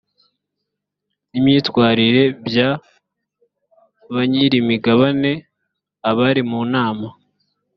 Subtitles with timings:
[1.31, 2.69] n imyitwarire bya
[4.13, 5.31] banyirimigabane
[6.09, 7.07] abari mu nama